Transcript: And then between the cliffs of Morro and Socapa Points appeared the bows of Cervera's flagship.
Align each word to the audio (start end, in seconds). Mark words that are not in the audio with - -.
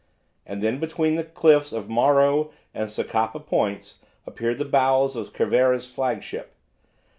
And 0.47 0.63
then 0.63 0.79
between 0.79 1.13
the 1.13 1.23
cliffs 1.23 1.71
of 1.71 1.87
Morro 1.87 2.49
and 2.73 2.89
Socapa 2.89 3.39
Points 3.41 3.99
appeared 4.25 4.57
the 4.57 4.65
bows 4.65 5.15
of 5.15 5.31
Cervera's 5.31 5.87
flagship. 5.91 6.55